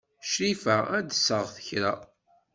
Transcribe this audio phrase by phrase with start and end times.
[0.31, 1.93] Crifa ad d-tseɣ kra.